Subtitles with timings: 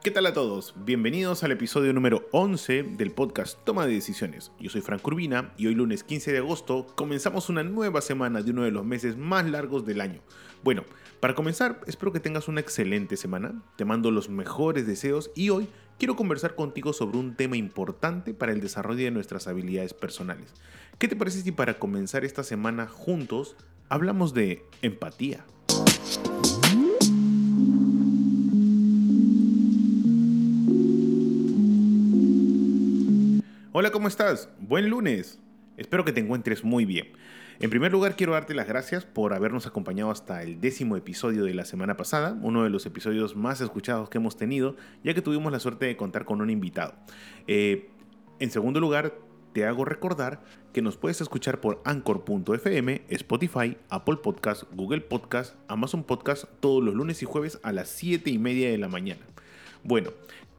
[0.00, 0.74] ¿Qué tal a todos?
[0.76, 4.52] Bienvenidos al episodio número 11 del podcast Toma de Decisiones.
[4.60, 8.52] Yo soy Frank Urbina y hoy lunes 15 de agosto comenzamos una nueva semana de
[8.52, 10.20] uno de los meses más largos del año.
[10.62, 10.84] Bueno,
[11.18, 15.66] para comenzar, espero que tengas una excelente semana, te mando los mejores deseos y hoy
[15.98, 20.54] quiero conversar contigo sobre un tema importante para el desarrollo de nuestras habilidades personales.
[20.98, 23.56] ¿Qué te parece si para comenzar esta semana juntos
[23.88, 25.44] hablamos de empatía?
[33.80, 34.48] Hola, ¿cómo estás?
[34.58, 35.38] Buen lunes.
[35.76, 37.12] Espero que te encuentres muy bien.
[37.60, 41.54] En primer lugar, quiero darte las gracias por habernos acompañado hasta el décimo episodio de
[41.54, 45.52] la semana pasada, uno de los episodios más escuchados que hemos tenido, ya que tuvimos
[45.52, 46.94] la suerte de contar con un invitado.
[47.46, 47.88] Eh,
[48.40, 49.14] en segundo lugar,
[49.52, 56.02] te hago recordar que nos puedes escuchar por anchor.fm, Spotify, Apple Podcast, Google Podcast, Amazon
[56.02, 59.24] Podcast todos los lunes y jueves a las 7 y media de la mañana.
[59.84, 60.10] Bueno,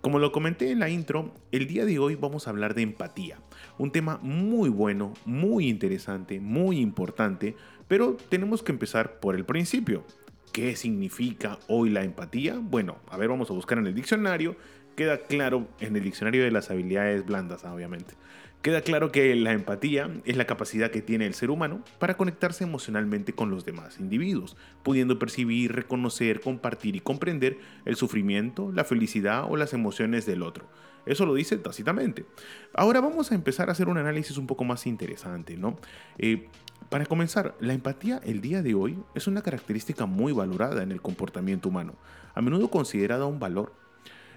[0.01, 3.37] como lo comenté en la intro, el día de hoy vamos a hablar de empatía.
[3.77, 7.55] Un tema muy bueno, muy interesante, muy importante,
[7.87, 10.05] pero tenemos que empezar por el principio.
[10.53, 12.57] ¿Qué significa hoy la empatía?
[12.61, 14.55] Bueno, a ver, vamos a buscar en el diccionario.
[14.95, 18.15] Queda claro en el diccionario de las habilidades blandas, obviamente.
[18.61, 22.65] Queda claro que la empatía es la capacidad que tiene el ser humano para conectarse
[22.65, 29.45] emocionalmente con los demás individuos, pudiendo percibir, reconocer, compartir y comprender el sufrimiento, la felicidad
[29.49, 30.67] o las emociones del otro.
[31.05, 32.25] Eso lo dice tácitamente.
[32.73, 35.79] Ahora vamos a empezar a hacer un análisis un poco más interesante, ¿no?
[36.17, 36.49] Eh,
[36.89, 41.01] para comenzar, la empatía el día de hoy es una característica muy valorada en el
[41.01, 41.95] comportamiento humano,
[42.35, 43.73] a menudo considerada un valor.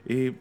[0.06, 0.36] Eh,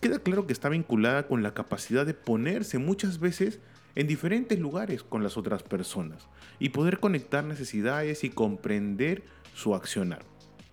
[0.00, 3.60] queda claro que está vinculada con la capacidad de ponerse muchas veces
[3.94, 6.28] en diferentes lugares con las otras personas
[6.60, 10.22] y poder conectar necesidades y comprender su accionar.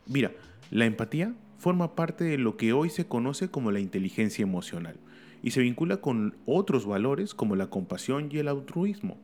[0.06, 0.32] Mira,
[0.70, 5.00] la empatía forma parte de lo que hoy se conoce como la inteligencia emocional
[5.42, 9.18] y se vincula con otros valores como la compasión y el altruismo,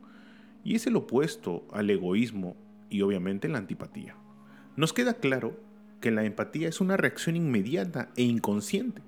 [0.64, 2.56] y es el opuesto al egoísmo
[2.90, 4.16] y obviamente la antipatía.
[4.76, 5.58] Nos queda claro
[6.00, 9.02] que la empatía es una reacción inmediata e inconsciente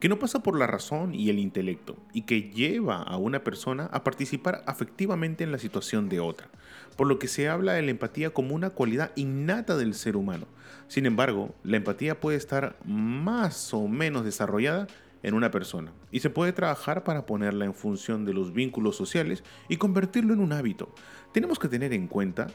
[0.00, 3.88] que no pasa por la razón y el intelecto, y que lleva a una persona
[3.92, 6.48] a participar afectivamente en la situación de otra,
[6.96, 10.46] por lo que se habla de la empatía como una cualidad innata del ser humano.
[10.86, 14.86] Sin embargo, la empatía puede estar más o menos desarrollada
[15.24, 19.42] en una persona, y se puede trabajar para ponerla en función de los vínculos sociales
[19.68, 20.94] y convertirlo en un hábito.
[21.32, 22.46] Tenemos que tener en cuenta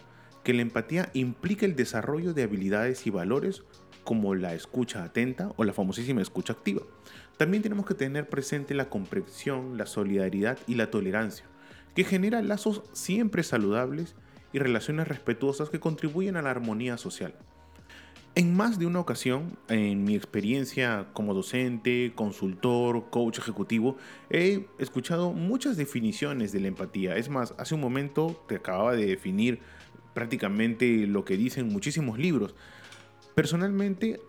[0.45, 3.63] que la empatía implica el desarrollo de habilidades y valores
[4.03, 6.81] como la escucha atenta o la famosísima escucha activa.
[7.37, 11.45] También tenemos que tener presente la comprensión, la solidaridad y la tolerancia,
[11.95, 14.15] que genera lazos siempre saludables
[14.51, 17.33] y relaciones respetuosas que contribuyen a la armonía social.
[18.35, 23.97] En más de una ocasión, en mi experiencia como docente, consultor, coach ejecutivo,
[24.31, 27.15] he escuchado muchas definiciones de la empatía.
[27.15, 29.59] Es más, hace un momento te acababa de definir
[30.15, 32.55] prácticamente lo que dicen muchísimos libros.
[33.35, 34.19] Personalmente,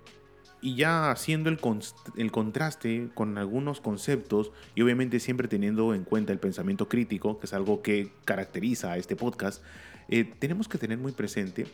[0.64, 6.38] y ya haciendo el, contraste con algunos conceptos y obviamente siempre teniendo en cuenta el
[6.38, 9.62] pensamiento crítico, que es algo que caracteriza a este podcast,
[10.08, 11.66] eh, tenemos que tener muy presente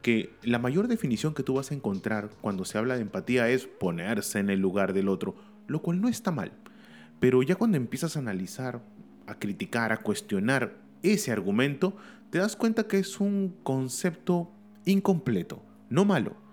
[0.00, 3.66] que la mayor definición que tú vas a encontrar cuando se habla de empatía es
[3.66, 5.34] ponerse en el lugar del otro,
[5.66, 6.52] lo cual no está mal.
[7.18, 8.80] Pero ya cuando empiezas a analizar,
[9.26, 11.96] a criticar, a cuestionar ese argumento,
[12.30, 14.52] te das cuenta que es un concepto
[14.84, 16.45] incompleto, no malo.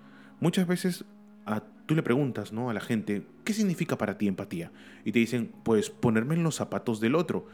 [0.43, 1.05] Muchas veces
[1.45, 2.69] a tú le preguntas ¿no?
[2.69, 4.73] a la gente, ¿qué significa para ti empatía?
[5.05, 7.47] Y te dicen, pues ponerme en los zapatos del otro.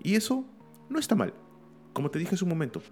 [0.00, 0.44] Y eso
[0.88, 1.34] no está mal.
[1.92, 2.82] Como te dije hace un momento,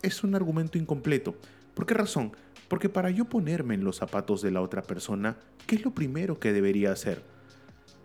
[0.00, 1.34] es un argumento incompleto.
[1.74, 2.36] ¿Por qué razón?
[2.68, 6.38] Porque para yo ponerme en los zapatos de la otra persona, ¿qué es lo primero
[6.38, 7.24] que debería hacer?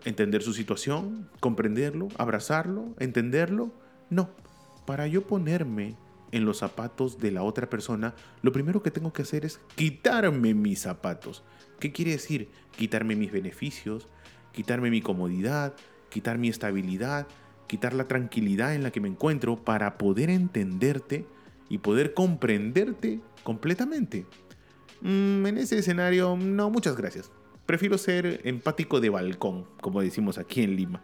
[0.06, 1.30] ¿Entender su situación?
[1.40, 2.08] ¿Comprenderlo?
[2.18, 2.96] ¿Abrazarlo?
[2.98, 3.72] ¿Entenderlo?
[4.10, 4.31] No.
[4.88, 5.98] Para yo ponerme
[6.36, 10.54] en los zapatos de la otra persona, lo primero que tengo que hacer es quitarme
[10.54, 11.44] mis zapatos.
[11.80, 12.50] ¿Qué quiere decir?
[12.76, 14.10] Quitarme mis beneficios,
[14.52, 15.76] quitarme mi comodidad,
[16.10, 17.26] quitar mi estabilidad,
[17.68, 21.26] quitar la tranquilidad en la que me encuentro para poder entenderte
[21.70, 24.26] y poder comprenderte completamente.
[25.00, 27.32] Mm, en ese escenario, no, muchas gracias.
[27.66, 31.02] prefiero ser empático de balcón, como decimos aquí en Lima.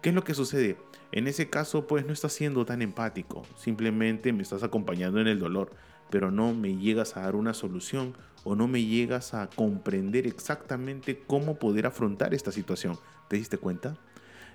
[0.00, 0.76] ¿Qué es lo que sucede?
[1.12, 5.38] En ese caso, pues no estás siendo tan empático, simplemente me estás acompañando en el
[5.38, 5.70] dolor,
[6.10, 8.14] pero no me llegas a dar una solución
[8.44, 12.98] o no me llegas a comprender exactamente cómo poder afrontar esta situación.
[13.28, 13.96] ¿Te diste cuenta?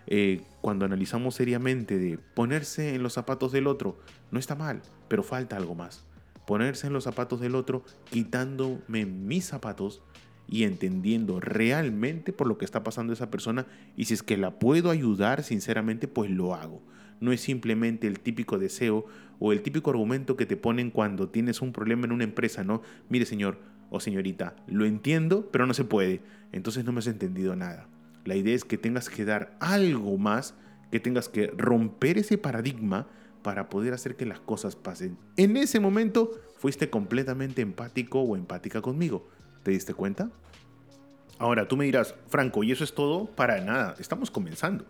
[0.08, 3.98] Eh, cuando analizamos seriamente de ponerse en los zapatos del otro,
[4.32, 6.04] no está mal, pero falta algo más.
[6.46, 10.02] Ponerse en los zapatos del otro, quitándome mis zapatos
[10.48, 14.60] y entendiendo realmente por lo que está pasando esa persona y si es que la
[14.60, 16.82] puedo ayudar sinceramente, pues lo hago.
[17.20, 19.06] No es simplemente el típico deseo
[19.40, 22.82] o el típico argumento que te ponen cuando tienes un problema en una empresa, ¿no?
[23.10, 23.58] Mire señor
[23.90, 26.22] o señorita, lo entiendo, pero no se puede.
[26.52, 27.88] Entonces no me has entendido nada.
[28.26, 30.56] La idea es que tengas que dar algo más,
[30.92, 33.08] que tengas que romper ese paradigma
[33.44, 35.18] para poder hacer que las cosas pasen.
[35.38, 39.28] En ese momento fuiste completamente empático o empática conmigo.
[39.64, 40.30] ¿Te diste cuenta?
[41.40, 43.26] Ahora, tú me dirás, Franco, ¿y eso es todo?
[43.26, 44.86] Para nada, estamos comenzando.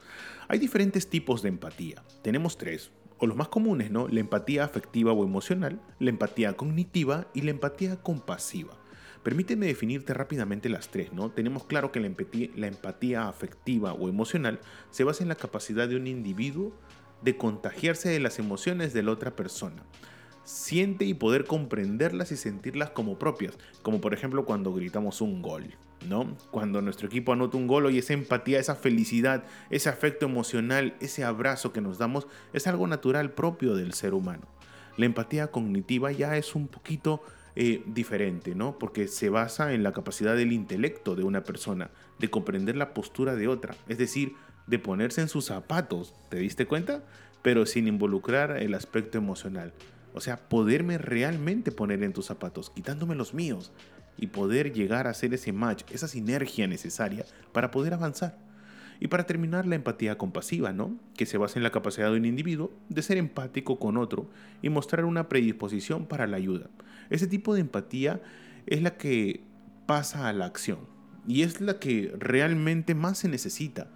[0.47, 2.03] Hay diferentes tipos de empatía.
[2.21, 4.07] Tenemos tres, o los más comunes, ¿no?
[4.07, 8.73] La empatía afectiva o emocional, la empatía cognitiva y la empatía compasiva.
[9.23, 11.31] Permíteme definirte rápidamente las tres, ¿no?
[11.31, 14.59] Tenemos claro que la empatía, la empatía afectiva o emocional
[14.89, 16.77] se basa en la capacidad de un individuo
[17.21, 19.83] de contagiarse de las emociones de la otra persona
[20.43, 25.75] siente y poder comprenderlas y sentirlas como propias, como por ejemplo cuando gritamos un gol,
[26.07, 26.35] ¿no?
[26.51, 31.23] Cuando nuestro equipo anota un gol y esa empatía, esa felicidad, ese afecto emocional, ese
[31.23, 34.47] abrazo que nos damos es algo natural propio del ser humano.
[34.97, 37.23] La empatía cognitiva ya es un poquito
[37.55, 38.77] eh, diferente, ¿no?
[38.77, 43.35] Porque se basa en la capacidad del intelecto de una persona, de comprender la postura
[43.35, 44.33] de otra, es decir,
[44.67, 47.03] de ponerse en sus zapatos, ¿te diste cuenta?
[47.41, 49.73] Pero sin involucrar el aspecto emocional.
[50.13, 53.71] O sea, poderme realmente poner en tus zapatos, quitándome los míos
[54.17, 58.37] y poder llegar a hacer ese match, esa sinergia necesaria para poder avanzar.
[58.99, 60.97] Y para terminar, la empatía compasiva, ¿no?
[61.17, 64.29] Que se basa en la capacidad de un individuo de ser empático con otro
[64.61, 66.69] y mostrar una predisposición para la ayuda.
[67.09, 68.21] Ese tipo de empatía
[68.65, 69.43] es la que
[69.87, 70.79] pasa a la acción
[71.27, 73.89] y es la que realmente más se necesita.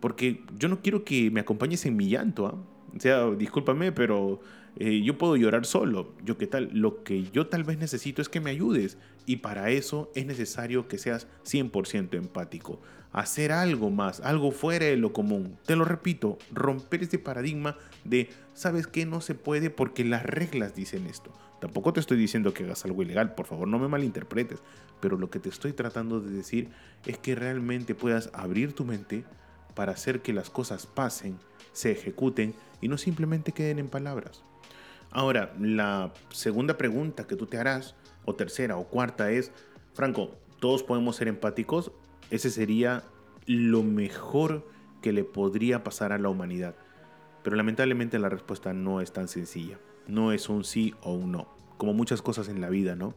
[0.00, 2.56] Porque yo no quiero que me acompañes en mi llanto, ¿ah?
[2.94, 4.40] O sea, discúlpame, pero
[4.76, 6.14] eh, yo puedo llorar solo.
[6.24, 9.70] Yo qué tal, lo que yo tal vez necesito es que me ayudes y para
[9.70, 12.80] eso es necesario que seas 100% empático.
[13.12, 15.58] Hacer algo más, algo fuera de lo común.
[15.66, 19.04] Te lo repito, romper este paradigma de, ¿sabes qué?
[19.04, 21.30] No se puede porque las reglas dicen esto.
[21.60, 24.60] Tampoco te estoy diciendo que hagas algo ilegal, por favor no me malinterpretes,
[25.00, 26.70] pero lo que te estoy tratando de decir
[27.06, 29.24] es que realmente puedas abrir tu mente
[29.74, 31.38] para hacer que las cosas pasen,
[31.72, 34.42] se ejecuten y no simplemente queden en palabras.
[35.12, 37.94] Ahora, la segunda pregunta que tú te harás,
[38.24, 39.52] o tercera o cuarta, es,
[39.92, 41.92] Franco, ¿todos podemos ser empáticos?
[42.30, 43.04] Ese sería
[43.46, 44.66] lo mejor
[45.02, 46.74] que le podría pasar a la humanidad.
[47.42, 49.78] Pero lamentablemente la respuesta no es tan sencilla.
[50.06, 53.14] No es un sí o un no, como muchas cosas en la vida, ¿no?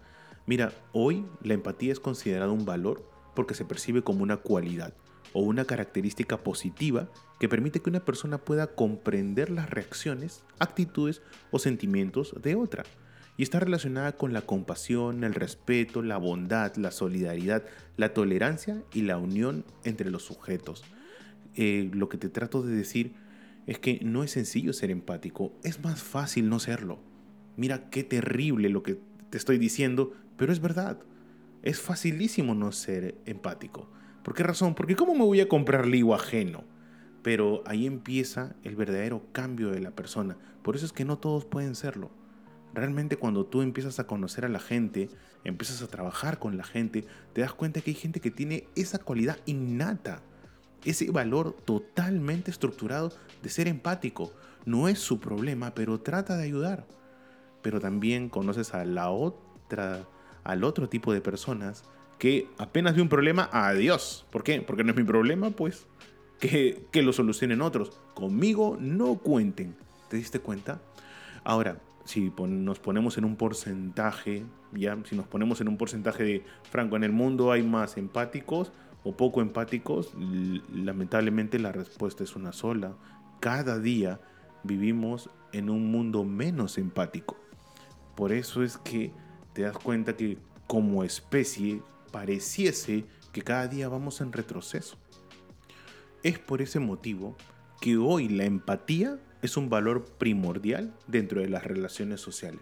[0.48, 4.94] Mira, hoy la empatía es considerada un valor porque se percibe como una cualidad
[5.36, 7.10] o una característica positiva
[7.42, 11.22] que permite que una persona pueda comprender las reacciones, actitudes
[11.52, 12.84] o sentimientos de otra.
[13.36, 17.66] Y está relacionada con la compasión, el respeto, la bondad, la solidaridad,
[17.98, 20.86] la tolerancia y la unión entre los sujetos.
[21.56, 23.16] Eh, lo que te trato de decir
[23.68, 26.98] es que no es sencillo ser empático, es más fácil no serlo.
[27.58, 30.98] Mira qué terrible lo que te estoy diciendo, pero es verdad.
[31.62, 33.90] Es facilísimo no ser empático.
[34.26, 34.74] ¿Por qué razón?
[34.74, 36.64] Porque ¿cómo me voy a comprar lío ajeno?
[37.22, 40.36] Pero ahí empieza el verdadero cambio de la persona.
[40.64, 42.10] Por eso es que no todos pueden serlo.
[42.74, 45.10] Realmente cuando tú empiezas a conocer a la gente,
[45.44, 48.98] empiezas a trabajar con la gente, te das cuenta que hay gente que tiene esa
[48.98, 50.24] cualidad innata,
[50.84, 53.12] ese valor totalmente estructurado
[53.44, 54.34] de ser empático.
[54.66, 56.88] No es su problema, pero trata de ayudar.
[57.62, 60.08] Pero también conoces a la otra,
[60.44, 61.84] al otro tipo de personas
[62.18, 64.26] que apenas vi un problema, adiós.
[64.32, 64.62] ¿Por qué?
[64.62, 65.88] Porque no es mi problema, pues.
[66.40, 67.92] Que, que lo solucionen otros.
[68.14, 69.76] Conmigo no cuenten.
[70.10, 70.82] ¿Te diste cuenta?
[71.44, 76.46] Ahora, si nos ponemos en un porcentaje, ya, si nos ponemos en un porcentaje de,
[76.70, 78.72] Franco, en el mundo hay más empáticos
[79.04, 80.14] o poco empáticos,
[80.74, 82.94] lamentablemente la respuesta es una sola.
[83.40, 84.20] Cada día
[84.64, 87.38] vivimos en un mundo menos empático.
[88.16, 89.12] Por eso es que
[89.54, 91.82] te das cuenta que como especie
[92.12, 94.98] pareciese que cada día vamos en retroceso.
[96.24, 97.36] Es por ese motivo
[97.82, 102.62] que hoy la empatía es un valor primordial dentro de las relaciones sociales,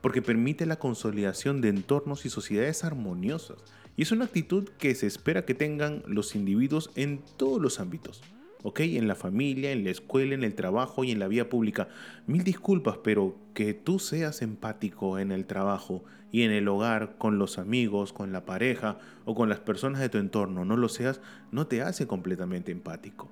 [0.00, 3.58] porque permite la consolidación de entornos y sociedades armoniosas,
[3.96, 8.22] y es una actitud que se espera que tengan los individuos en todos los ámbitos.
[8.62, 8.80] ¿Ok?
[8.80, 11.88] En la familia, en la escuela, en el trabajo y en la vía pública.
[12.26, 17.38] Mil disculpas, pero que tú seas empático en el trabajo y en el hogar, con
[17.38, 21.20] los amigos, con la pareja o con las personas de tu entorno, no lo seas,
[21.50, 23.30] no te hace completamente empático.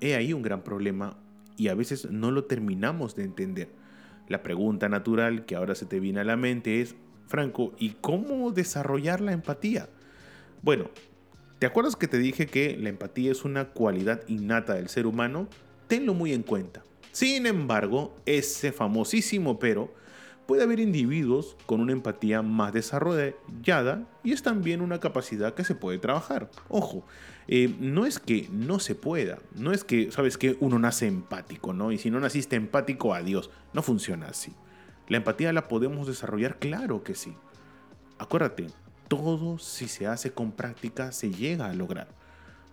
[0.00, 1.16] He ahí un gran problema
[1.56, 3.68] y a veces no lo terminamos de entender.
[4.28, 8.50] La pregunta natural que ahora se te viene a la mente es, Franco, ¿y cómo
[8.50, 9.88] desarrollar la empatía?
[10.62, 10.90] Bueno,
[11.60, 15.46] ¿te acuerdas que te dije que la empatía es una cualidad innata del ser humano?
[15.88, 16.82] Tenlo muy en cuenta.
[17.12, 19.92] Sin embargo, ese famosísimo pero
[20.46, 25.74] puede haber individuos con una empatía más desarrollada y es también una capacidad que se
[25.74, 26.50] puede trabajar.
[26.70, 27.04] Ojo,
[27.46, 31.74] eh, no es que no se pueda, no es que, sabes que uno nace empático,
[31.74, 31.92] ¿no?
[31.92, 33.50] Y si no naciste empático, adiós.
[33.74, 34.54] No funciona así.
[35.08, 37.34] La empatía la podemos desarrollar, claro que sí.
[38.18, 38.68] Acuérdate,
[39.10, 42.06] todo si se hace con práctica se llega a lograr.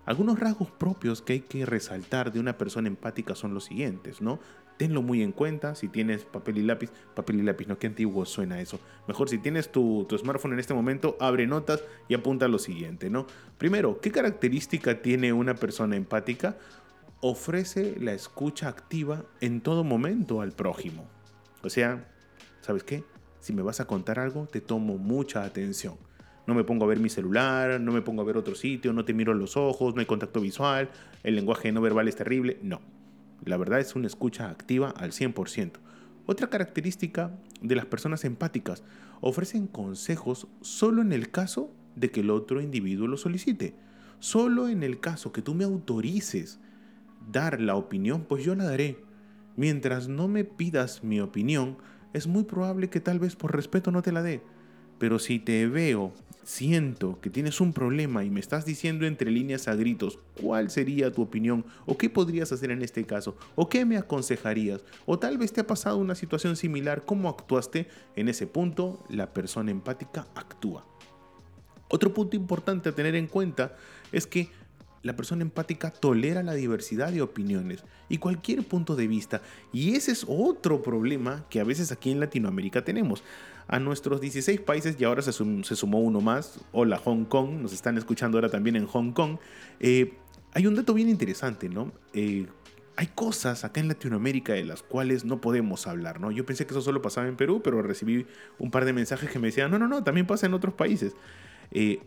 [0.06, 4.40] Algunos rasgos propios que hay que resaltar de una persona empática son los siguientes, ¿no?
[4.78, 5.74] Tenlo muy en cuenta.
[5.74, 8.80] Si tienes papel y lápiz, papel y lápiz, no, qué antiguo suena eso.
[9.08, 13.10] Mejor si tienes tu, tu, smartphone en este momento, abre notas y apunta lo siguiente,
[13.10, 13.26] ¿no?
[13.58, 16.56] Primero, ¿qué característica tiene una persona empática?
[17.20, 21.10] Ofrece la escucha activa en todo momento al prójimo.
[21.64, 22.08] O sea,
[22.62, 23.04] ¿sabes qué?
[23.40, 25.98] Si me vas a contar algo, te tomo mucha atención.
[26.48, 29.06] No me pongo a ver mi celular, no me pongo a ver otro sitio, no
[29.06, 30.90] te miro los ojos, no hay contacto visual,
[31.24, 32.58] el lenguaje no verbal es terrible.
[32.64, 32.82] No
[33.46, 35.72] la verdad es una escucha activa al 100%.
[36.26, 38.84] Otra característica de las personas empáticas,
[39.22, 43.76] ofrecen consejos solo en el caso de que el otro individuo lo solicite.
[44.20, 46.60] Solo en el caso que tú me autorices
[47.32, 49.00] dar la opinión, pues yo la daré.
[49.56, 51.78] Mientras no me pidas mi opinión,
[52.14, 54.42] es muy probable que tal vez por respeto no te la dé.
[55.00, 56.14] Pero si te veo
[56.48, 61.12] siento que tienes un problema y me estás diciendo entre líneas a gritos cuál sería
[61.12, 65.38] tu opinión o qué podrías hacer en este caso o qué me aconsejarías o tal
[65.38, 70.26] vez te ha pasado una situación similar, cómo actuaste, en ese punto la persona empática
[70.36, 70.88] actúa.
[71.90, 73.76] Otro punto importante a tener en cuenta
[74.14, 74.50] es que
[75.08, 79.42] la persona empática tolera la diversidad de opiniones y cualquier punto de vista.
[79.74, 83.24] Y ese es otro problema que a veces aquí en Latinoamérica tenemos
[83.68, 86.60] a nuestros 16 países y ahora se, sumó uno más.
[86.72, 89.38] Hola Hong Kong, nos están escuchando ahora también en Hong Kong.
[89.80, 90.14] Eh,
[90.54, 91.92] hay un dato bien interesante, ¿no?
[92.14, 92.48] Eh,
[92.98, 96.32] hay cosas acá en Latinoamérica de las cuales no podemos hablar, ¿no?
[96.32, 98.26] Yo pensé que eso solo pasaba en Perú, pero recibí
[98.58, 101.14] un par de mensajes que me decían, no, no, no, también pasa en otros países.
[101.72, 102.02] Eh,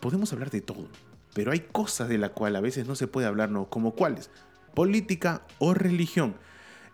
[0.00, 0.88] podemos hablar de todo,
[1.34, 3.68] pero hay cosas de las cuales a veces no se puede hablar, ¿no?
[3.68, 4.30] Como cuáles,
[4.74, 6.34] política o religión.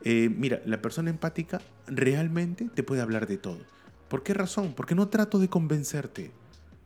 [0.05, 3.59] Eh, mira, la persona empática realmente te puede hablar de todo.
[4.09, 4.75] ¿Por qué razón?
[4.77, 6.31] Porque no trato de convencerte.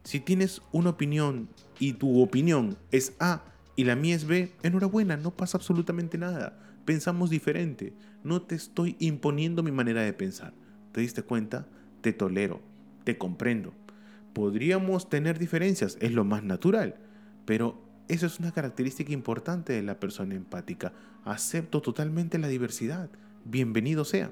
[0.05, 3.45] Si tienes una opinión y tu opinión es A
[3.77, 6.59] y la mía es B, enhorabuena, no pasa absolutamente nada.
[6.85, 7.93] Pensamos diferente.
[8.25, 10.55] No te estoy imponiendo mi manera de pensar.
[10.93, 11.67] ¿Te diste cuenta?
[12.01, 12.61] Te tolero,
[13.05, 13.75] te comprendo.
[14.33, 16.97] Podríamos tener diferencias, es lo más natural,
[17.51, 17.75] pero
[18.07, 20.93] eso es una característica importante de la persona empática.
[21.25, 23.11] Acepto totalmente la diversidad.
[23.45, 24.31] Bienvenido sea.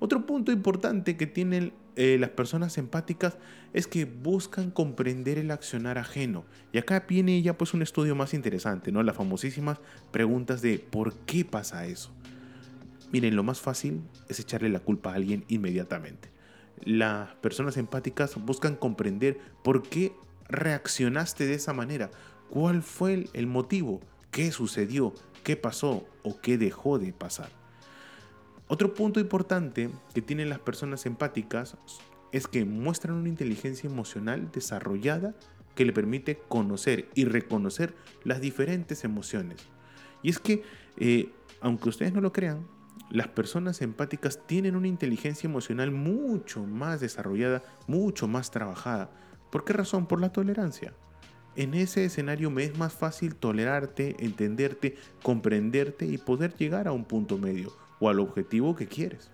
[0.00, 3.36] Otro punto importante que tienen eh, las personas empáticas
[3.74, 6.46] es que buscan comprender el accionar ajeno.
[6.72, 9.02] Y acá viene ya pues un estudio más interesante, ¿no?
[9.02, 9.78] Las famosísimas
[10.10, 12.14] preguntas de ¿por qué pasa eso?
[13.12, 14.00] Miren, lo más fácil
[14.30, 16.30] es echarle la culpa a alguien inmediatamente.
[16.82, 20.14] Las personas empáticas buscan comprender por qué
[20.48, 22.10] reaccionaste de esa manera,
[22.50, 24.00] ¿Cuál fue el motivo?
[24.30, 25.12] ¿Qué sucedió?
[25.44, 26.06] ¿Qué pasó?
[26.22, 27.50] ¿O qué dejó de pasar?
[28.68, 31.76] Otro punto importante que tienen las personas empáticas
[32.32, 35.34] es que muestran una inteligencia emocional desarrollada
[35.74, 39.60] que le permite conocer y reconocer las diferentes emociones.
[40.22, 40.62] Y es que,
[40.96, 42.66] eh, aunque ustedes no lo crean,
[43.10, 49.10] las personas empáticas tienen una inteligencia emocional mucho más desarrollada, mucho más trabajada.
[49.50, 50.06] ¿Por qué razón?
[50.06, 50.92] Por la tolerancia.
[51.58, 57.04] En ese escenario me es más fácil tolerarte, entenderte, comprenderte y poder llegar a un
[57.04, 59.32] punto medio o al objetivo que quieres.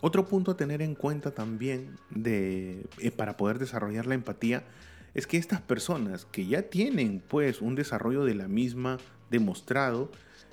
[0.00, 4.64] Otro punto a tener en cuenta también de, eh, para poder desarrollar la empatía
[5.12, 8.96] es que estas personas que ya tienen pues un desarrollo de la misma
[9.30, 10.10] demostrado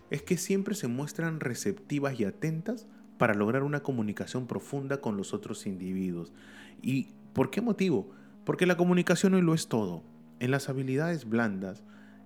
[0.09, 2.85] es que siempre se muestran receptivas y atentas
[3.17, 6.33] para lograr una comunicación profunda con los otros individuos.
[6.81, 8.11] ¿Y por qué motivo?
[8.43, 10.03] Porque la comunicación hoy lo es todo.
[10.39, 11.83] En las habilidades blandas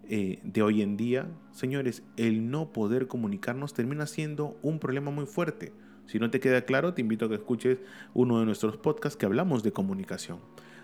[0.08, 5.26] eh, de hoy en día, señores, el no poder comunicarnos termina siendo un problema muy
[5.26, 5.74] fuerte.
[6.06, 7.80] Si no te queda claro, te invito a que escuches
[8.14, 10.40] uno de nuestros podcasts que hablamos de comunicación.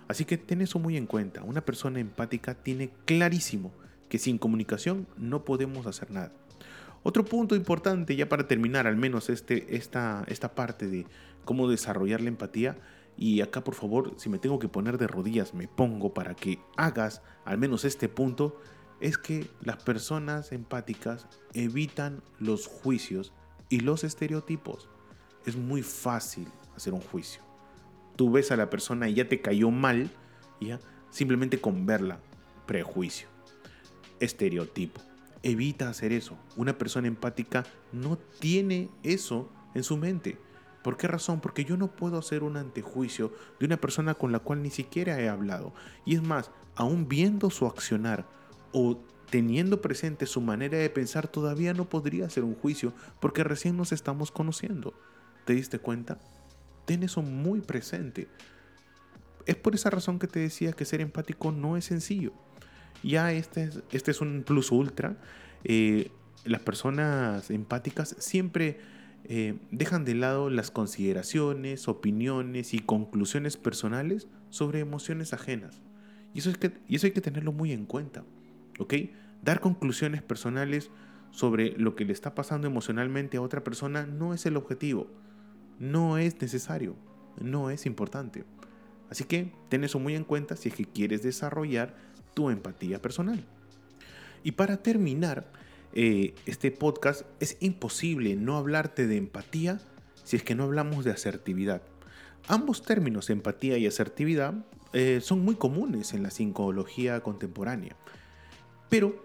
[0.08, 1.44] Así que ten eso muy en cuenta.
[1.44, 3.72] Una persona empática tiene clarísimo
[4.08, 6.32] que sin comunicación no podemos hacer nada.
[7.04, 11.06] Otro punto importante, ya para terminar al menos este, esta, esta parte de
[11.46, 12.78] cómo desarrollar la empatía,
[13.22, 16.62] y acá por favor, si me tengo que poner de rodillas, me pongo para que
[16.78, 18.62] hagas al menos este punto,
[19.02, 23.34] es que las personas empáticas evitan los juicios
[23.68, 24.88] y los estereotipos.
[25.46, 26.48] Es muy fácil
[26.78, 27.42] hacer un juicio.
[28.16, 30.10] Tú ves a la persona y ya te cayó mal,
[30.62, 32.22] ya simplemente con verla,
[32.68, 33.28] prejuicio,
[34.22, 35.02] estereotipo.
[35.44, 36.38] Evita hacer eso.
[36.56, 40.38] Una persona empática no tiene eso en su mente.
[40.84, 41.42] ¿Por qué razón?
[41.42, 45.20] Porque yo no puedo hacer un antejuicio de una persona con la cual ni siquiera
[45.20, 45.74] he hablado.
[46.06, 48.26] Y es más, aún viendo su accionar
[48.72, 48.98] o
[49.30, 53.92] teniendo presente su manera de pensar, todavía no podría hacer un juicio porque recién nos
[53.92, 54.94] estamos conociendo.
[55.46, 56.18] ¿Te diste cuenta?
[56.86, 58.28] Ten eso muy presente.
[59.46, 62.34] Es por esa razón que te decía que ser empático no es sencillo.
[63.04, 65.18] Ya este es, este es un plus ultra.
[65.64, 66.12] Eh,
[66.46, 68.80] las personas empáticas siempre
[69.32, 75.84] eh, dejan de lado las consideraciones, opiniones y conclusiones personales sobre emociones ajenas.
[76.34, 78.24] Y eso, es que, y eso hay que tenerlo muy en cuenta.
[78.80, 78.96] ¿Ok?
[79.44, 80.90] Dar conclusiones personales
[81.30, 85.06] sobre lo que le está pasando emocionalmente a otra persona no es el objetivo.
[85.78, 86.96] No es necesario.
[87.40, 88.46] No es importante.
[89.12, 91.96] Así que ten eso muy en cuenta si es que quieres desarrollar
[92.34, 93.46] tu empatía personal.
[94.44, 95.52] Y para terminar,
[95.94, 99.80] eh, este podcast, es imposible no hablarte de empatía
[100.24, 101.82] si es que no hablamos de asertividad.
[102.48, 104.54] Ambos términos, empatía y asertividad,
[104.94, 107.96] eh, son muy comunes en la psicología contemporánea.
[108.90, 109.24] Pero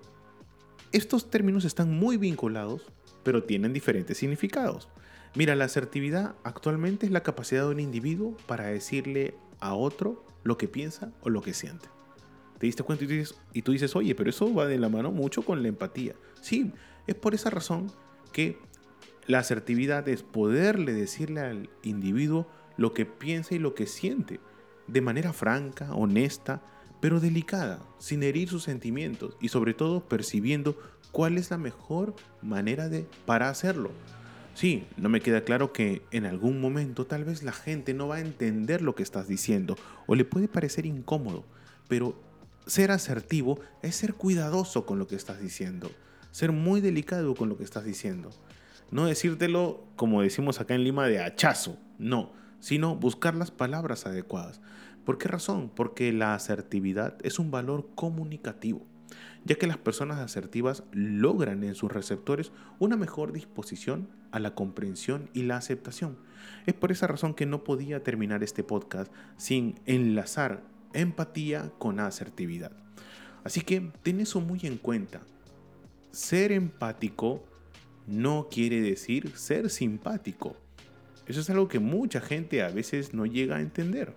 [0.93, 2.83] estos términos están muy vinculados,
[3.23, 4.89] pero tienen diferentes significados.
[5.35, 10.57] Mira, la asertividad actualmente es la capacidad de un individuo para decirle a otro lo
[10.57, 11.94] que piensa o lo que siente.
[12.65, 13.05] ¿Te diste cuenta?
[13.05, 15.61] Y tú, dices, y tú dices, oye, pero eso va de la mano mucho con
[15.61, 16.15] la empatía.
[16.41, 16.73] Sí,
[17.07, 17.93] es por esa razón
[18.33, 18.57] que
[19.27, 22.49] la asertividad es poderle decirle al individuo
[22.79, 24.41] lo que piensa y lo que siente,
[24.87, 26.63] de manera franca, honesta,
[27.03, 30.75] pero delicada, sin herir sus sentimientos y sobre todo percibiendo
[31.13, 33.91] cuál es la mejor manera de para hacerlo.
[34.55, 38.17] Sí, no me queda claro que en algún momento tal vez la gente no va
[38.17, 41.45] a entender lo que estás diciendo o le puede parecer incómodo,
[41.89, 42.24] pero
[42.67, 45.91] ser asertivo es ser cuidadoso con lo que estás diciendo,
[46.31, 48.31] ser muy delicado con lo que estás diciendo.
[48.91, 54.61] No decírtelo como decimos acá en Lima de hachazo, no, sino buscar las palabras adecuadas.
[55.05, 55.71] ¿Por qué razón?
[55.75, 58.87] Porque la asertividad es un valor comunicativo,
[59.45, 65.29] ya que las personas asertivas logran en sus receptores una mejor disposición a la comprensión
[65.35, 66.17] y la aceptación.
[66.67, 70.63] Es por esa razón que no podía terminar este podcast sin enlazar
[70.95, 72.73] empatía con asertividad.
[73.45, 75.21] Así que ten eso muy en cuenta.
[76.11, 77.45] Ser empático
[78.07, 80.57] no quiere decir ser simpático.
[81.27, 84.15] Eso es algo que mucha gente a veces no llega a entender,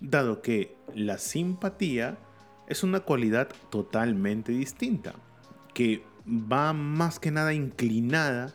[0.00, 2.18] dado que la simpatía
[2.66, 5.12] es una cualidad totalmente distinta,
[5.74, 8.54] que va más que nada inclinada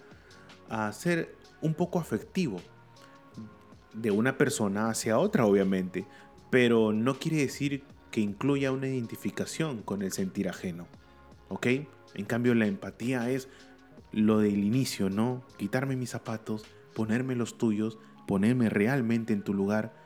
[0.70, 2.60] a ser un poco afectivo
[3.94, 6.06] de una persona hacia otra, obviamente,
[6.56, 10.88] pero no quiere decir que incluya una identificación con el sentir ajeno.
[11.50, 11.68] ¿Ok?
[12.14, 13.50] En cambio, la empatía es
[14.14, 15.44] lo del inicio, ¿no?
[15.58, 16.64] Quitarme mis zapatos,
[16.94, 19.98] ponerme los tuyos, ponerme realmente en tu lugar,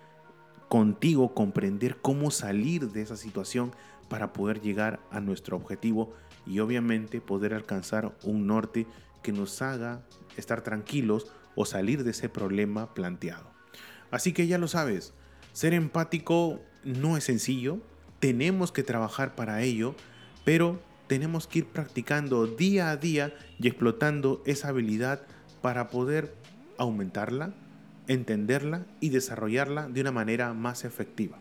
[0.69, 3.71] contigo comprender cómo salir de esa situación
[4.09, 6.15] para poder llegar a nuestro objetivo
[6.47, 8.87] y obviamente poder alcanzar un norte
[9.21, 10.01] que nos haga
[10.35, 13.51] estar tranquilos o salir de ese problema planteado.
[14.09, 15.13] Así que ya lo sabes,
[15.53, 17.79] ser empático no es sencillo,
[18.19, 19.95] tenemos que trabajar para ello,
[20.45, 25.21] pero tenemos que ir practicando día a día y explotando esa habilidad
[25.61, 26.33] para poder
[26.77, 27.53] aumentarla,
[28.07, 31.39] entenderla y desarrollarla de una manera más efectiva.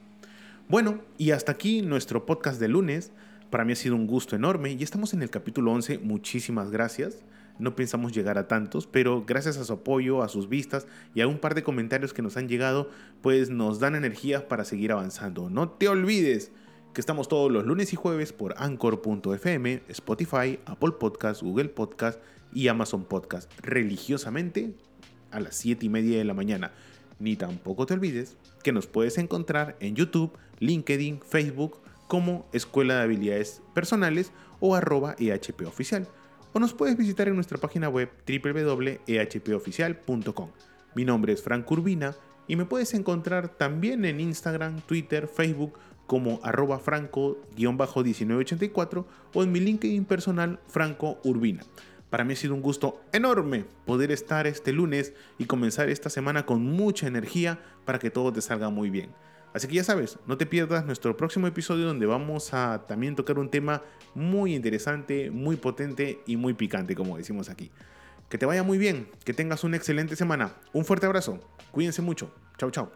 [0.69, 3.11] Bueno, y hasta aquí nuestro podcast de lunes.
[3.51, 5.99] Para mí ha sido un gusto enorme y estamos en el capítulo 11.
[5.99, 7.23] Muchísimas gracias.
[7.59, 11.27] No pensamos llegar a tantos, pero gracias a su apoyo, a sus vistas y a
[11.29, 12.91] un par de comentarios que nos han llegado,
[13.21, 15.51] pues nos dan energía para seguir avanzando.
[15.51, 16.53] No te olvides
[16.95, 22.21] que estamos todos los lunes y jueves por anchor.fm, Spotify, Apple Podcast, Google Podcast
[22.53, 24.75] y Amazon Podcast, religiosamente
[25.31, 26.73] a las 7 y media de la mañana.
[27.19, 33.03] Ni tampoco te olvides que nos puedes encontrar en YouTube, LinkedIn, Facebook como Escuela de
[33.03, 36.09] Habilidades Personales o arroba EHP Oficial
[36.59, 40.49] o nos puedes visitar en nuestra página web www.ehpoficial.com.
[40.97, 42.17] Mi nombre es Frank Urbina
[42.49, 49.61] y me puedes encontrar también en Instagram, Twitter, Facebook como arroba franco-1984 o en mi
[49.61, 51.63] LinkedIn personal Franco Urbina.
[52.11, 56.45] Para mí ha sido un gusto enorme poder estar este lunes y comenzar esta semana
[56.45, 59.11] con mucha energía para que todo te salga muy bien.
[59.53, 63.39] Así que ya sabes, no te pierdas nuestro próximo episodio donde vamos a también tocar
[63.39, 63.83] un tema
[64.15, 67.71] muy interesante, muy potente y muy picante, como decimos aquí.
[68.29, 70.53] Que te vaya muy bien, que tengas una excelente semana.
[70.73, 72.31] Un fuerte abrazo, cuídense mucho.
[72.59, 72.93] Chao, chao.